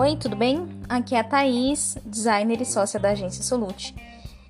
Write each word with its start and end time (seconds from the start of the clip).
Oi, 0.00 0.14
tudo 0.14 0.36
bem? 0.36 0.68
Aqui 0.88 1.16
é 1.16 1.18
a 1.18 1.24
Thaís, 1.24 1.98
designer 2.06 2.60
e 2.60 2.64
sócia 2.64 3.00
da 3.00 3.10
agência 3.10 3.42
Solute, 3.42 3.92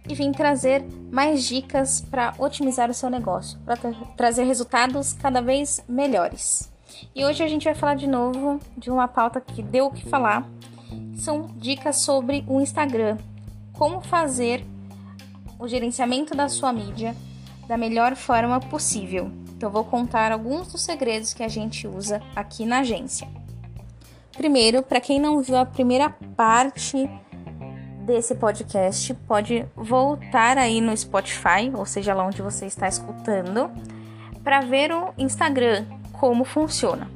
e 0.07 0.15
vim 0.15 0.31
trazer 0.31 0.85
mais 1.11 1.43
dicas 1.43 2.03
para 2.03 2.35
otimizar 2.39 2.91
o 2.91 2.95
seu 2.95 3.09
negócio, 3.09 3.59
para 3.61 3.75
tra 3.75 3.95
trazer 4.15 4.45
resultados 4.45 5.15
cada 5.15 5.41
vez 5.41 5.83
melhores. 5.89 6.71
E 7.15 7.25
hoje 7.25 7.43
a 7.43 7.49
gente 7.49 7.65
vai 7.65 7.75
falar 7.75 7.95
de 7.95 8.07
novo 8.07 8.61
de 8.77 8.91
uma 8.91 9.09
pauta 9.09 9.41
que 9.41 9.63
deu 9.63 9.87
o 9.87 9.91
que 9.91 10.07
falar. 10.07 10.47
São 11.17 11.47
dicas 11.57 12.03
sobre 12.03 12.45
o 12.47 12.61
Instagram, 12.61 13.17
como 13.73 14.03
fazer 14.03 14.63
o 15.59 15.67
gerenciamento 15.67 16.35
da 16.35 16.51
sua 16.51 16.75
mídia 16.75 17.17
da 17.67 17.79
melhor 17.79 18.15
forma 18.17 18.61
possível. 18.61 19.33
Então, 19.57 19.71
vou 19.71 19.83
contar 19.83 20.31
alguns 20.31 20.71
dos 20.71 20.83
segredos 20.83 21.33
que 21.33 21.43
a 21.43 21.49
gente 21.49 21.89
usa 21.89 22.21
aqui 22.37 22.67
na 22.67 22.81
agência. 22.81 23.27
Primeiro, 24.39 24.85
para 24.85 25.01
quem 25.01 25.19
não 25.19 25.43
viu 25.43 25.57
a 25.57 25.67
primeira 25.67 26.11
parte 26.37 27.11
desse 28.07 28.37
podcast, 28.37 29.13
pode 29.27 29.67
voltar 29.75 30.57
aí 30.57 30.81
no 30.81 30.97
Spotify, 30.97 31.73
ou 31.75 31.85
seja, 31.85 32.15
lá 32.15 32.25
onde 32.25 32.41
você 32.41 32.65
está 32.65 32.87
escutando, 32.87 33.69
para 34.45 34.61
ver 34.61 34.93
o 34.93 35.13
Instagram, 35.19 35.85
como 36.13 36.45
funciona. 36.45 37.11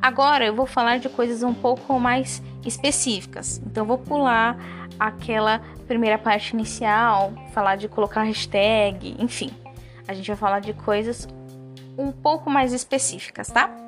Agora 0.00 0.44
eu 0.44 0.54
vou 0.54 0.66
falar 0.66 0.98
de 0.98 1.08
coisas 1.08 1.42
um 1.42 1.54
pouco 1.54 1.98
mais 1.98 2.42
específicas. 2.62 3.62
Então 3.64 3.86
vou 3.86 3.96
pular 3.96 4.54
aquela 5.00 5.62
primeira 5.86 6.18
parte 6.18 6.50
inicial, 6.52 7.32
falar 7.54 7.76
de 7.76 7.88
colocar 7.88 8.24
hashtag, 8.24 9.16
enfim. 9.18 9.50
A 10.06 10.12
gente 10.12 10.26
vai 10.26 10.36
falar 10.36 10.60
de 10.60 10.74
coisas 10.74 11.26
um 11.96 12.12
pouco 12.12 12.50
mais 12.50 12.74
específicas, 12.74 13.48
tá? 13.48 13.87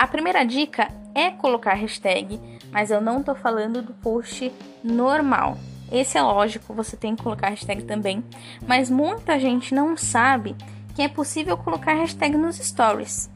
A 0.00 0.06
primeira 0.06 0.46
dica 0.46 0.88
é 1.14 1.30
colocar 1.30 1.74
hashtag, 1.74 2.40
mas 2.72 2.90
eu 2.90 3.02
não 3.02 3.22
tô 3.22 3.34
falando 3.34 3.82
do 3.82 3.92
post 3.92 4.50
normal. 4.82 5.58
Esse 5.92 6.16
é 6.16 6.22
lógico, 6.22 6.72
você 6.72 6.96
tem 6.96 7.14
que 7.14 7.22
colocar 7.22 7.50
hashtag 7.50 7.84
também, 7.84 8.24
mas 8.66 8.88
muita 8.88 9.38
gente 9.38 9.74
não 9.74 9.98
sabe 9.98 10.56
que 10.94 11.02
é 11.02 11.08
possível 11.08 11.54
colocar 11.54 11.92
hashtag 11.92 12.34
nos 12.34 12.56
stories. 12.56 13.28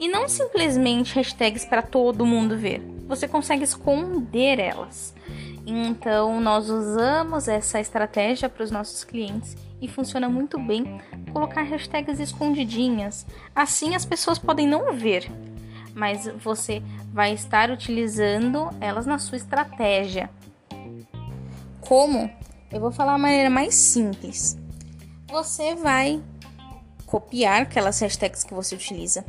E 0.00 0.08
não 0.08 0.28
simplesmente 0.28 1.14
hashtags 1.14 1.64
para 1.64 1.80
todo 1.80 2.26
mundo 2.26 2.58
ver. 2.58 2.82
Você 3.06 3.28
consegue 3.28 3.62
esconder 3.62 4.58
elas. 4.58 5.14
Então, 5.64 6.40
nós 6.40 6.68
usamos 6.68 7.46
essa 7.46 7.78
estratégia 7.78 8.48
para 8.48 8.64
os 8.64 8.72
nossos 8.72 9.04
clientes 9.04 9.56
e 9.80 9.86
funciona 9.86 10.28
muito 10.28 10.58
bem 10.58 11.00
colocar 11.32 11.62
hashtags 11.62 12.18
escondidinhas. 12.18 13.24
Assim 13.54 13.94
as 13.94 14.04
pessoas 14.04 14.40
podem 14.40 14.66
não 14.66 14.92
ver, 14.92 15.30
mas 15.94 16.26
você 16.42 16.82
vai 17.12 17.32
estar 17.32 17.70
utilizando 17.70 18.70
elas 18.80 19.06
na 19.06 19.18
sua 19.18 19.36
estratégia. 19.36 20.30
Como? 21.80 22.30
Eu 22.70 22.80
vou 22.80 22.92
falar 22.92 23.14
a 23.14 23.18
maneira 23.18 23.50
mais 23.50 23.74
simples. 23.74 24.56
Você 25.28 25.74
vai 25.74 26.22
copiar 27.06 27.62
aquelas 27.62 28.00
hashtags 28.00 28.44
que 28.44 28.54
você 28.54 28.74
utiliza, 28.74 29.24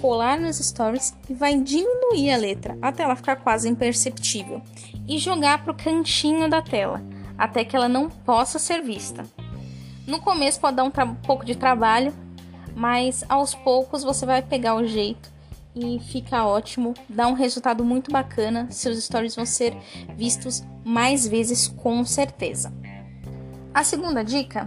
colar 0.00 0.38
nos 0.38 0.58
stories 0.58 1.14
e 1.30 1.34
vai 1.34 1.58
diminuir 1.58 2.32
a 2.32 2.36
letra 2.36 2.76
até 2.82 3.04
ela 3.04 3.14
ficar 3.14 3.36
quase 3.36 3.68
imperceptível 3.68 4.60
e 5.06 5.18
jogar 5.18 5.62
para 5.62 5.72
o 5.72 5.76
cantinho 5.76 6.50
da 6.50 6.60
tela 6.60 7.02
até 7.38 7.64
que 7.64 7.76
ela 7.76 7.88
não 7.88 8.08
possa 8.08 8.58
ser 8.58 8.82
vista. 8.82 9.24
No 10.06 10.20
começo 10.20 10.60
pode 10.60 10.76
dar 10.76 10.84
um 10.84 10.90
pouco 11.14 11.44
de 11.44 11.54
trabalho, 11.54 12.12
mas 12.74 13.24
aos 13.28 13.54
poucos 13.54 14.02
você 14.02 14.24
vai 14.24 14.42
pegar 14.42 14.74
o 14.74 14.86
jeito 14.86 15.35
e 15.76 16.00
fica 16.00 16.46
ótimo, 16.46 16.94
dá 17.06 17.28
um 17.28 17.34
resultado 17.34 17.84
muito 17.84 18.10
bacana. 18.10 18.66
Seus 18.70 19.04
stories 19.04 19.36
vão 19.36 19.44
ser 19.44 19.76
vistos 20.16 20.64
mais 20.82 21.26
vezes 21.26 21.68
com 21.68 22.02
certeza. 22.02 22.72
A 23.74 23.84
segunda 23.84 24.24
dica 24.24 24.66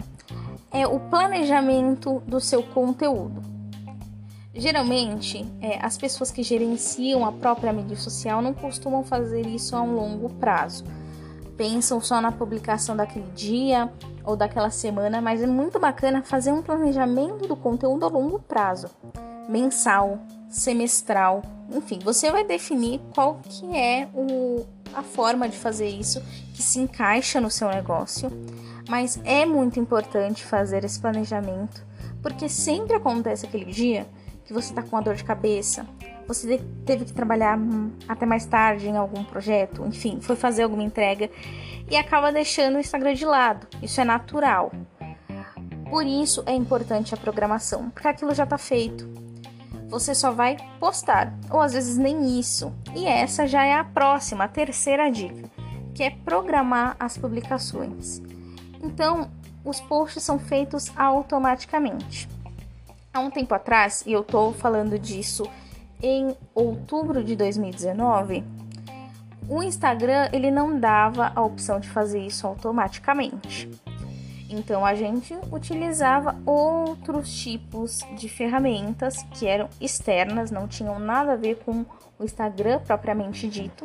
é 0.70 0.86
o 0.86 1.00
planejamento 1.00 2.22
do 2.26 2.40
seu 2.40 2.62
conteúdo. 2.62 3.42
Geralmente, 4.54 5.44
é, 5.60 5.84
as 5.84 5.98
pessoas 5.98 6.30
que 6.30 6.44
gerenciam 6.44 7.24
a 7.24 7.32
própria 7.32 7.72
mídia 7.72 7.96
social 7.96 8.40
não 8.40 8.54
costumam 8.54 9.02
fazer 9.02 9.46
isso 9.46 9.74
a 9.74 9.82
um 9.82 9.94
longo 9.94 10.28
prazo. 10.34 10.84
Pensam 11.56 12.00
só 12.00 12.20
na 12.20 12.30
publicação 12.30 12.96
daquele 12.96 13.30
dia 13.32 13.92
ou 14.24 14.36
daquela 14.36 14.70
semana, 14.70 15.20
mas 15.20 15.42
é 15.42 15.46
muito 15.46 15.78
bacana 15.78 16.22
fazer 16.22 16.52
um 16.52 16.62
planejamento 16.62 17.46
do 17.46 17.56
conteúdo 17.56 18.04
a 18.04 18.08
longo 18.08 18.38
prazo, 18.38 18.88
mensal, 19.50 20.20
semestral, 20.48 21.42
enfim, 21.70 21.98
você 22.02 22.30
vai 22.30 22.44
definir 22.44 23.00
qual 23.14 23.40
que 23.42 23.76
é 23.76 24.08
o, 24.14 24.64
a 24.94 25.02
forma 25.02 25.48
de 25.48 25.56
fazer 25.56 25.88
isso 25.88 26.20
que 26.54 26.62
se 26.62 26.78
encaixa 26.78 27.40
no 27.40 27.50
seu 27.50 27.68
negócio, 27.68 28.30
mas 28.88 29.20
é 29.24 29.44
muito 29.44 29.78
importante 29.78 30.44
fazer 30.44 30.84
esse 30.84 31.00
planejamento, 31.00 31.84
porque 32.22 32.48
sempre 32.48 32.94
acontece 32.94 33.46
aquele 33.46 33.66
dia 33.66 34.06
que 34.44 34.52
você 34.52 34.70
está 34.70 34.82
com 34.82 34.96
uma 34.96 35.02
dor 35.02 35.14
de 35.14 35.24
cabeça, 35.24 35.86
você 36.26 36.60
teve 36.86 37.04
que 37.04 37.12
trabalhar 37.12 37.58
até 38.08 38.24
mais 38.24 38.46
tarde 38.46 38.88
em 38.88 38.96
algum 38.96 39.24
projeto, 39.24 39.84
enfim, 39.84 40.20
foi 40.20 40.36
fazer 40.36 40.62
alguma 40.62 40.82
entrega 40.82 41.28
e 41.90 41.96
acaba 41.96 42.30
deixando 42.30 42.76
o 42.76 42.80
Instagram 42.80 43.14
de 43.14 43.24
lado. 43.24 43.66
Isso 43.82 44.00
é 44.00 44.04
natural. 44.04 44.70
Por 45.88 46.06
isso 46.06 46.44
é 46.46 46.52
importante 46.52 47.12
a 47.14 47.16
programação, 47.16 47.90
porque 47.90 48.06
aquilo 48.06 48.32
já 48.32 48.44
está 48.44 48.56
feito 48.56 49.08
você 49.90 50.14
só 50.14 50.30
vai 50.30 50.56
postar, 50.78 51.34
ou 51.50 51.60
às 51.60 51.72
vezes 51.72 51.98
nem 51.98 52.38
isso. 52.38 52.72
E 52.94 53.06
essa 53.06 53.46
já 53.46 53.64
é 53.64 53.74
a 53.74 53.84
próxima, 53.84 54.44
a 54.44 54.48
terceira 54.48 55.10
dica, 55.10 55.50
que 55.94 56.04
é 56.04 56.10
programar 56.10 56.96
as 56.98 57.18
publicações. 57.18 58.22
Então, 58.80 59.28
os 59.64 59.80
posts 59.80 60.22
são 60.22 60.38
feitos 60.38 60.90
automaticamente. 60.96 62.28
Há 63.12 63.18
um 63.18 63.30
tempo 63.30 63.52
atrás, 63.52 64.04
e 64.06 64.12
eu 64.12 64.22
tô 64.22 64.52
falando 64.52 64.96
disso 64.98 65.42
em 66.00 66.34
outubro 66.54 67.22
de 67.22 67.34
2019, 67.34 68.44
o 69.48 69.62
Instagram 69.62 70.28
ele 70.32 70.50
não 70.50 70.78
dava 70.78 71.32
a 71.34 71.42
opção 71.42 71.80
de 71.80 71.88
fazer 71.88 72.24
isso 72.24 72.46
automaticamente. 72.46 73.68
Então 74.50 74.84
a 74.84 74.94
gente 74.94 75.38
utilizava 75.52 76.36
outros 76.44 77.32
tipos 77.32 78.00
de 78.16 78.28
ferramentas 78.28 79.22
que 79.34 79.46
eram 79.46 79.68
externas, 79.80 80.50
não 80.50 80.66
tinham 80.66 80.98
nada 80.98 81.34
a 81.34 81.36
ver 81.36 81.56
com 81.64 81.86
o 82.18 82.24
Instagram 82.24 82.80
propriamente 82.80 83.48
dito, 83.48 83.84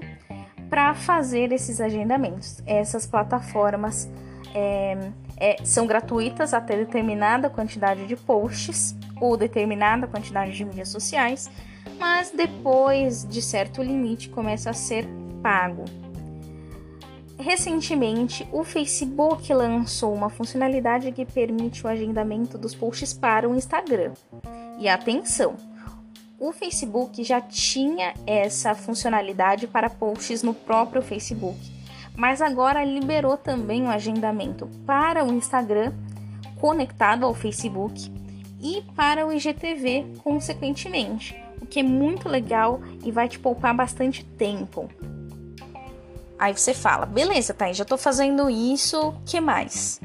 para 0.69 0.95
fazer 0.95 1.51
esses 1.51 1.79
agendamentos. 1.79 2.61
Essas 2.65 3.05
plataformas 3.05 4.09
é, 4.55 5.11
é, 5.37 5.57
são 5.63 5.85
gratuitas 5.85 6.53
até 6.53 6.75
determinada 6.75 7.49
quantidade 7.49 8.07
de 8.07 8.15
posts 8.15 8.95
ou 9.21 9.37
determinada 9.37 10.07
quantidade 10.07 10.51
de 10.51 10.65
mídias 10.65 10.89
sociais, 10.89 11.49
mas 11.99 12.31
depois 12.31 13.23
de 13.23 13.41
certo 13.41 13.83
limite 13.83 14.29
começa 14.29 14.71
a 14.71 14.73
ser 14.73 15.07
pago. 15.43 15.85
Recentemente, 17.38 18.47
o 18.51 18.63
Facebook 18.63 19.53
lançou 19.53 20.13
uma 20.13 20.29
funcionalidade 20.29 21.12
que 21.12 21.25
permite 21.25 21.85
o 21.85 21.90
agendamento 21.90 22.57
dos 22.57 22.73
posts 22.73 23.13
para 23.13 23.47
o 23.47 23.56
Instagram. 23.56 24.13
E 24.79 24.88
atenção, 24.88 25.56
o 26.40 26.51
Facebook 26.51 27.24
já 27.24 27.41
tinha 27.41 28.13
essa 28.25 28.74
funcionalidade 28.74 29.68
para 29.68 29.90
posts 29.90 30.44
no 30.44 30.53
próprio 30.53 31.01
Facebook, 31.01 31.59
mas 32.16 32.41
agora 32.41 32.84
liberou 32.84 33.38
também 33.38 33.84
o 33.84 33.90
agendamento 33.90 34.68
para 34.85 35.24
o 35.24 35.31
Instagram 35.31 35.94
conectado 36.59 37.25
ao 37.25 37.34
Facebook 37.34 38.12
e 38.62 38.81
para 38.95 39.28
o 39.28 39.31
IGTV, 39.31 40.13
consequentemente, 40.24 41.36
o 41.62 41.65
que 41.65 41.80
é 41.80 41.83
muito 41.83 42.30
legal 42.30 42.81
e 43.04 43.12
vai 43.12 43.27
te 43.27 43.38
poupar 43.38 43.75
bastante 43.75 44.24
tempo. 44.24 44.89
Aí 46.37 46.53
você 46.53 46.73
fala, 46.73 47.05
beleza, 47.05 47.53
tá, 47.53 47.71
já 47.71 47.85
tô 47.85 47.97
fazendo 47.97 48.49
isso, 48.49 49.13
que 49.25 49.39
mais? 49.39 50.01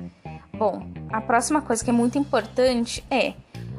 Bom, 0.56 0.86
a 1.10 1.20
próxima 1.20 1.60
coisa 1.60 1.82
que 1.82 1.90
é 1.90 1.92
muito 1.92 2.18
importante 2.18 3.04
é, 3.10 3.34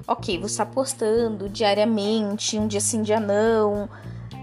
ok, 0.07 0.37
você 0.37 0.53
está 0.53 0.65
postando 0.65 1.47
diariamente, 1.47 2.57
um 2.57 2.67
dia 2.67 2.81
sim, 2.81 3.01
dia 3.01 3.19
não, 3.19 3.87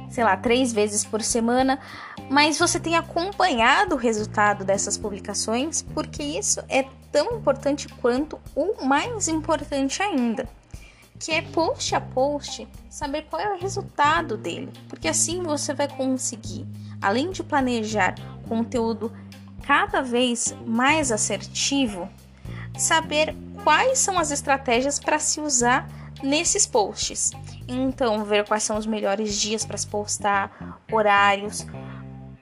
sei 0.09 0.25
lá, 0.25 0.37
três 0.37 0.73
vezes 0.73 1.05
por 1.05 1.21
semana, 1.21 1.79
mas 2.31 2.59
você 2.59 2.81
tem 2.81 2.97
acompanhado 2.97 3.95
o 3.95 3.99
resultado 3.99 4.65
dessas 4.65 4.97
publicações, 4.97 5.83
porque 5.83 6.23
isso 6.23 6.63
é 6.69 6.85
tão 7.13 7.37
importante 7.37 7.89
quanto 8.01 8.39
o 8.55 8.85
mais 8.87 9.29
importante 9.29 10.03
ainda, 10.03 10.49
que 11.19 11.33
é 11.33 11.43
post 11.43 11.95
a 11.95 12.01
post 12.01 12.67
saber 12.89 13.27
qual 13.29 13.41
é 13.41 13.55
o 13.55 13.59
resultado 13.59 14.37
dele, 14.37 14.73
porque 14.89 15.09
assim 15.09 15.43
você 15.43 15.75
vai 15.75 15.89
conseguir 15.89 16.67
além 17.01 17.31
de 17.31 17.43
planejar 17.43 18.15
conteúdo 18.49 19.13
cada 19.63 20.01
vez 20.01 20.57
mais 20.67 21.13
assertivo, 21.13 22.09
saber 22.77 23.35
quais 23.63 23.99
são 23.99 24.19
as 24.19 24.31
estratégias 24.31 24.99
para 24.99 25.19
se 25.19 25.41
usar 25.41 25.89
nesses 26.23 26.67
posts. 26.67 27.33
Então, 27.67 28.25
ver 28.25 28.47
quais 28.47 28.63
são 28.63 28.79
os 28.79 28.87
melhores 28.87 29.39
dias 29.39 29.65
para 29.65 29.77
se 29.77 29.87
postar, 29.87 30.81
horários, 30.91 31.67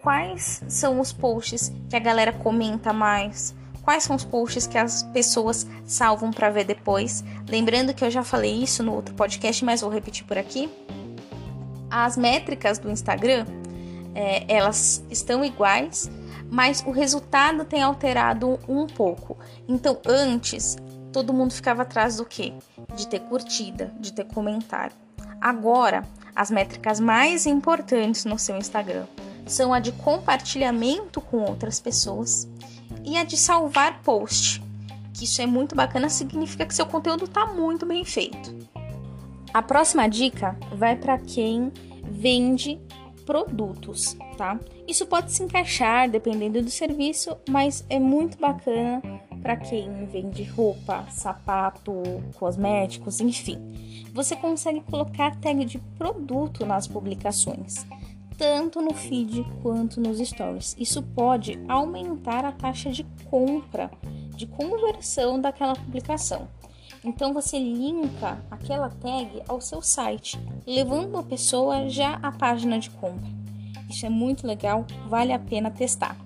quais 0.00 0.62
são 0.68 1.00
os 1.00 1.12
posts 1.12 1.72
que 1.90 1.96
a 1.96 2.00
galera 2.00 2.32
comenta 2.32 2.92
mais, 2.92 3.54
quais 3.82 4.04
são 4.04 4.14
os 4.14 4.24
posts 4.24 4.66
que 4.66 4.78
as 4.78 5.02
pessoas 5.02 5.66
salvam 5.84 6.30
para 6.30 6.50
ver 6.50 6.64
depois. 6.64 7.24
Lembrando 7.48 7.92
que 7.92 8.04
eu 8.04 8.10
já 8.10 8.22
falei 8.22 8.62
isso 8.62 8.82
no 8.82 8.94
outro 8.94 9.14
podcast, 9.14 9.64
mas 9.64 9.80
vou 9.80 9.90
repetir 9.90 10.24
por 10.24 10.38
aqui. 10.38 10.70
As 11.90 12.16
métricas 12.16 12.78
do 12.78 12.90
Instagram, 12.90 13.46
é, 14.16 14.46
elas 14.48 15.04
estão 15.10 15.44
iguais, 15.44 16.10
mas 16.50 16.82
o 16.86 16.90
resultado 16.90 17.66
tem 17.66 17.82
alterado 17.82 18.58
um 18.66 18.86
pouco. 18.86 19.36
Então, 19.68 20.00
antes, 20.06 20.74
todo 21.12 21.34
mundo 21.34 21.52
ficava 21.52 21.82
atrás 21.82 22.16
do 22.16 22.24
quê? 22.24 22.54
De 22.94 23.06
ter 23.06 23.20
curtida, 23.20 23.92
de 24.00 24.14
ter 24.14 24.24
comentário. 24.24 24.96
Agora, 25.38 26.02
as 26.34 26.50
métricas 26.50 26.98
mais 26.98 27.44
importantes 27.44 28.24
no 28.24 28.38
seu 28.38 28.56
Instagram 28.56 29.04
são 29.44 29.74
a 29.74 29.78
de 29.78 29.92
compartilhamento 29.92 31.20
com 31.20 31.42
outras 31.42 31.78
pessoas 31.78 32.48
e 33.04 33.18
a 33.18 33.24
de 33.24 33.36
salvar 33.36 34.00
post. 34.02 34.62
Que 35.12 35.24
isso 35.24 35.42
é 35.42 35.46
muito 35.46 35.74
bacana, 35.74 36.08
significa 36.08 36.64
que 36.64 36.74
seu 36.74 36.86
conteúdo 36.86 37.26
está 37.26 37.44
muito 37.44 37.84
bem 37.84 38.02
feito. 38.02 38.54
A 39.52 39.60
próxima 39.60 40.08
dica 40.08 40.56
vai 40.72 40.96
para 40.96 41.18
quem 41.18 41.70
vende 42.02 42.80
produtos, 43.26 44.16
tá? 44.38 44.58
Isso 44.88 45.04
pode 45.04 45.32
se 45.32 45.42
encaixar 45.42 46.08
dependendo 46.08 46.62
do 46.62 46.70
serviço, 46.70 47.36
mas 47.48 47.84
é 47.90 47.98
muito 47.98 48.38
bacana 48.38 49.02
para 49.42 49.56
quem 49.56 50.06
vende 50.06 50.44
roupa, 50.44 51.04
sapato, 51.10 51.92
cosméticos, 52.38 53.20
enfim. 53.20 53.58
Você 54.14 54.34
consegue 54.36 54.80
colocar 54.80 55.36
tag 55.36 55.64
de 55.64 55.78
produto 55.98 56.64
nas 56.64 56.86
publicações 56.86 57.84
tanto 58.38 58.80
no 58.80 58.92
feed 58.92 59.44
quanto 59.62 60.00
nos 60.00 60.18
stories. 60.18 60.76
Isso 60.78 61.02
pode 61.02 61.58
aumentar 61.68 62.44
a 62.44 62.52
taxa 62.52 62.90
de 62.90 63.04
compra, 63.30 63.90
de 64.36 64.46
conversão 64.46 65.40
daquela 65.40 65.74
publicação. 65.74 66.48
Então 67.04 67.32
você 67.32 67.58
linka 67.58 68.38
aquela 68.50 68.88
tag 68.88 69.42
ao 69.48 69.60
seu 69.60 69.80
site, 69.80 70.38
levando 70.66 71.16
a 71.16 71.22
pessoa 71.22 71.88
já 71.88 72.14
à 72.22 72.32
página 72.32 72.78
de 72.78 72.90
compra. 72.90 73.30
Isso 73.88 74.04
é 74.04 74.08
muito 74.08 74.46
legal, 74.46 74.84
vale 75.08 75.32
a 75.32 75.38
pena 75.38 75.70
testar. 75.70 76.16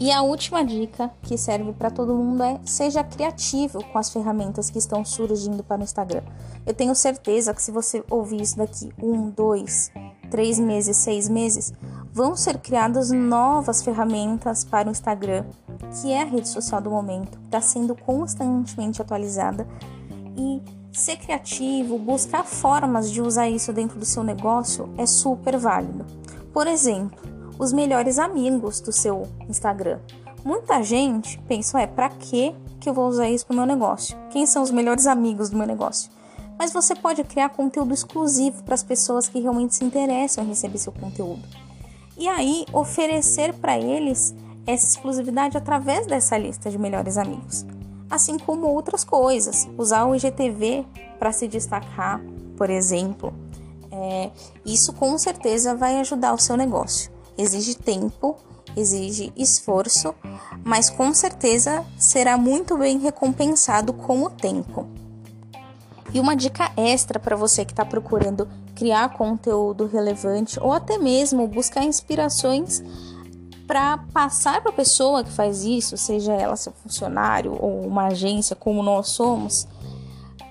E 0.00 0.10
a 0.10 0.20
última 0.20 0.64
dica 0.64 1.12
que 1.22 1.38
serve 1.38 1.72
para 1.72 1.88
todo 1.88 2.12
mundo 2.12 2.42
é 2.42 2.58
seja 2.64 3.04
criativo 3.04 3.84
com 3.84 3.98
as 3.98 4.10
ferramentas 4.10 4.68
que 4.68 4.78
estão 4.78 5.04
surgindo 5.04 5.62
para 5.62 5.80
o 5.80 5.84
Instagram. 5.84 6.22
Eu 6.66 6.74
tenho 6.74 6.92
certeza 6.92 7.54
que 7.54 7.62
se 7.62 7.70
você 7.70 8.02
ouvir 8.10 8.40
isso 8.40 8.56
daqui 8.56 8.90
um, 9.00 9.30
dois, 9.30 9.92
três 10.28 10.58
meses, 10.58 10.96
seis 10.96 11.28
meses, 11.28 11.72
vão 12.12 12.36
ser 12.36 12.58
criadas 12.58 13.10
novas 13.10 13.82
ferramentas 13.82 14.64
para 14.64 14.88
o 14.88 14.90
Instagram, 14.90 15.44
que 16.00 16.12
é 16.12 16.22
a 16.22 16.26
rede 16.26 16.48
social 16.48 16.80
do 16.80 16.90
momento, 16.90 17.38
está 17.44 17.60
sendo 17.60 17.94
constantemente 17.94 19.00
atualizada 19.00 19.66
e 20.36 20.60
ser 20.92 21.16
criativo, 21.16 21.98
buscar 21.98 22.44
formas 22.44 23.10
de 23.10 23.22
usar 23.22 23.48
isso 23.48 23.72
dentro 23.72 23.98
do 23.98 24.04
seu 24.04 24.22
negócio 24.22 24.92
é 24.98 25.06
super 25.06 25.56
válido. 25.56 26.04
Por 26.52 26.66
exemplo, 26.66 27.18
os 27.58 27.72
melhores 27.72 28.18
amigos 28.18 28.80
do 28.80 28.92
seu 28.92 29.26
Instagram. 29.48 29.98
Muita 30.44 30.82
gente 30.82 31.38
pensa, 31.48 31.80
é 31.80 31.86
para 31.86 32.10
que 32.10 32.54
que 32.78 32.88
eu 32.88 32.94
vou 32.94 33.08
usar 33.08 33.28
isso 33.28 33.46
para 33.46 33.54
o 33.54 33.56
meu 33.56 33.66
negócio? 33.66 34.18
Quem 34.30 34.44
são 34.44 34.62
os 34.62 34.70
melhores 34.70 35.06
amigos 35.06 35.48
do 35.48 35.56
meu 35.56 35.66
negócio? 35.66 36.10
mas 36.58 36.72
você 36.72 36.94
pode 36.94 37.24
criar 37.24 37.48
conteúdo 37.48 37.92
exclusivo 37.92 38.62
para 38.62 38.74
as 38.74 38.84
pessoas 38.84 39.26
que 39.26 39.40
realmente 39.40 39.74
se 39.74 39.84
interessam 39.84 40.44
em 40.44 40.46
receber 40.46 40.78
seu 40.78 40.92
conteúdo. 40.92 41.42
E 42.16 42.28
aí 42.28 42.66
oferecer 42.72 43.54
para 43.54 43.78
eles 43.78 44.34
essa 44.66 44.86
exclusividade 44.86 45.56
através 45.56 46.06
dessa 46.06 46.36
lista 46.38 46.70
de 46.70 46.78
melhores 46.78 47.16
amigos. 47.16 47.66
Assim 48.10 48.38
como 48.38 48.66
outras 48.66 49.04
coisas, 49.04 49.68
usar 49.78 50.04
o 50.04 50.14
IGTV 50.14 50.84
para 51.18 51.32
se 51.32 51.48
destacar, 51.48 52.20
por 52.56 52.70
exemplo. 52.70 53.32
É, 53.90 54.30
isso 54.64 54.92
com 54.92 55.16
certeza 55.18 55.74
vai 55.74 55.98
ajudar 56.00 56.34
o 56.34 56.38
seu 56.38 56.56
negócio. 56.56 57.10
Exige 57.36 57.74
tempo, 57.74 58.36
exige 58.76 59.32
esforço, 59.36 60.14
mas 60.64 60.90
com 60.90 61.12
certeza 61.12 61.84
será 61.98 62.36
muito 62.36 62.76
bem 62.76 62.98
recompensado 62.98 63.92
com 63.92 64.22
o 64.22 64.30
tempo. 64.30 64.86
E 66.14 66.20
uma 66.20 66.36
dica 66.36 66.70
extra 66.76 67.18
para 67.18 67.36
você 67.36 67.64
que 67.64 67.72
está 67.72 67.84
procurando 67.84 68.48
criar 68.74 69.14
conteúdo 69.14 69.86
relevante 69.86 70.60
ou 70.60 70.72
até 70.72 70.98
mesmo 70.98 71.46
buscar 71.46 71.84
inspirações 71.84 72.82
para 73.66 73.98
passar 74.12 74.60
para 74.60 74.70
a 74.70 74.74
pessoa 74.74 75.24
que 75.24 75.30
faz 75.30 75.64
isso, 75.64 75.96
seja 75.96 76.34
ela 76.34 76.56
seu 76.56 76.72
funcionário 76.72 77.56
ou 77.58 77.86
uma 77.86 78.08
agência 78.08 78.54
como 78.54 78.82
nós 78.82 79.08
somos, 79.08 79.66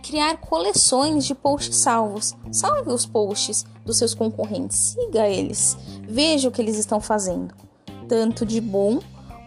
criar 0.02 0.38
coleções 0.38 1.26
de 1.26 1.36
posts 1.36 1.76
salvos. 1.76 2.36
Salve 2.52 2.90
os 2.90 3.06
posts 3.06 3.64
dos 3.86 3.98
seus 3.98 4.16
concorrentes, 4.16 4.78
siga 4.78 5.28
eles, 5.28 5.78
veja 6.02 6.50
o 6.50 6.52
que 6.52 6.62
eles 6.62 6.78
estão 6.78 7.00
fazendo, 7.00 7.54
tanto 8.08 8.46
de 8.46 8.60
bom 8.60 9.00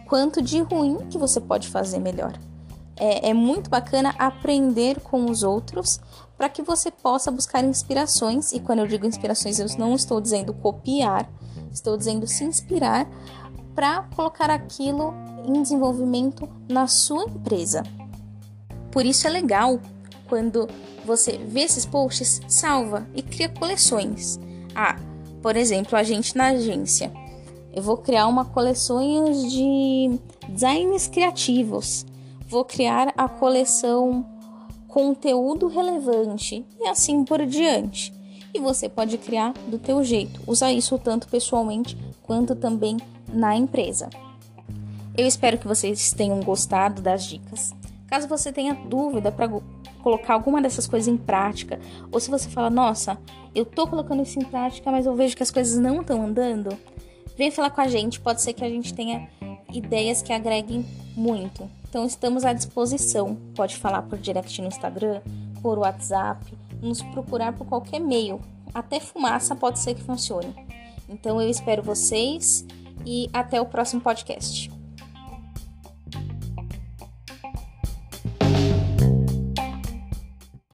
quanto 0.07 0.41
de 0.41 0.61
ruim 0.61 0.97
que 1.09 1.17
você 1.17 1.41
pode 1.41 1.67
fazer 1.67 1.99
melhor. 1.99 2.33
É, 2.97 3.29
é 3.29 3.33
muito 3.33 3.69
bacana 3.69 4.15
aprender 4.17 4.99
com 5.01 5.29
os 5.29 5.43
outros 5.43 5.99
para 6.37 6.49
que 6.49 6.61
você 6.61 6.91
possa 6.91 7.31
buscar 7.31 7.63
inspirações. 7.63 8.51
E 8.51 8.59
quando 8.59 8.79
eu 8.79 8.87
digo 8.87 9.05
inspirações, 9.05 9.59
eu 9.59 9.67
não 9.77 9.95
estou 9.95 10.19
dizendo 10.21 10.53
copiar, 10.53 11.29
estou 11.71 11.97
dizendo 11.97 12.27
se 12.27 12.43
inspirar 12.43 13.07
para 13.73 14.03
colocar 14.15 14.49
aquilo 14.49 15.13
em 15.45 15.61
desenvolvimento 15.61 16.47
na 16.69 16.87
sua 16.87 17.25
empresa. 17.25 17.83
Por 18.91 19.05
isso 19.05 19.27
é 19.27 19.29
legal 19.29 19.79
quando 20.27 20.67
você 21.05 21.37
vê 21.37 21.61
esses 21.61 21.85
posts, 21.85 22.41
salva 22.47 23.05
e 23.13 23.21
cria 23.21 23.49
coleções. 23.49 24.39
Ah, 24.73 24.95
por 25.41 25.55
exemplo, 25.55 25.97
a 25.97 26.03
gente 26.03 26.35
na 26.35 26.47
agência. 26.47 27.11
Eu 27.71 27.83
vou 27.83 27.97
criar 27.97 28.25
uma 28.27 28.45
coleção 28.45 29.31
de 29.31 30.17
designs 30.47 31.07
criativos 31.07 32.05
vou 32.47 32.63
criar 32.63 33.13
a 33.17 33.27
coleção 33.27 34.25
conteúdo 34.87 35.67
relevante 35.67 36.65
e 36.79 36.87
assim 36.87 37.23
por 37.23 37.45
diante. 37.45 38.13
E 38.53 38.59
você 38.59 38.87
pode 38.87 39.17
criar 39.17 39.53
do 39.67 39.77
teu 39.77 40.03
jeito, 40.03 40.39
usar 40.47 40.71
isso 40.71 40.97
tanto 40.97 41.27
pessoalmente 41.27 41.97
quanto 42.23 42.55
também 42.55 42.97
na 43.27 43.55
empresa. 43.55 44.09
Eu 45.17 45.27
espero 45.27 45.57
que 45.57 45.67
vocês 45.67 46.13
tenham 46.13 46.39
gostado 46.39 47.01
das 47.01 47.25
dicas. 47.25 47.73
Caso 48.07 48.27
você 48.27 48.51
tenha 48.51 48.73
dúvida 48.73 49.31
para 49.31 49.49
colocar 50.01 50.35
alguma 50.35 50.61
dessas 50.61 50.87
coisas 50.87 51.07
em 51.07 51.17
prática, 51.17 51.79
ou 52.11 52.19
se 52.19 52.29
você 52.29 52.47
fala, 52.47 52.69
nossa, 52.69 53.17
eu 53.55 53.65
tô 53.65 53.87
colocando 53.87 54.21
isso 54.21 54.37
em 54.37 54.45
prática, 54.45 54.91
mas 54.91 55.05
eu 55.05 55.15
vejo 55.15 55.35
que 55.35 55.41
as 55.43 55.49
coisas 55.49 55.79
não 55.79 56.01
estão 56.01 56.23
andando, 56.23 56.77
vem 57.35 57.49
falar 57.49 57.71
com 57.71 57.81
a 57.81 57.87
gente, 57.87 58.19
pode 58.19 58.41
ser 58.41 58.53
que 58.53 58.63
a 58.63 58.69
gente 58.69 58.93
tenha 58.93 59.27
ideias 59.73 60.21
que 60.21 60.31
agreguem 60.31 60.85
muito. 61.15 61.67
Então 61.95 62.05
estamos 62.05 62.43
à 62.43 62.51
disposição. 62.51 63.37
Pode 63.55 63.77
falar 63.77 64.01
por 64.01 64.19
direct 64.19 64.61
no 64.61 64.67
Instagram, 64.67 65.21
por 65.61 65.79
WhatsApp, 65.79 66.45
nos 66.81 67.01
procurar 67.01 67.53
por 67.53 67.65
qualquer 67.65 68.01
meio. 68.01 68.41
Até 68.73 68.99
fumaça 68.99 69.55
pode 69.55 69.79
ser 69.79 69.93
que 69.93 70.03
funcione. 70.03 70.53
Então 71.07 71.41
eu 71.41 71.49
espero 71.49 71.81
vocês 71.81 72.65
e 73.05 73.29
até 73.31 73.61
o 73.61 73.65
próximo 73.65 74.01
podcast. 74.01 74.74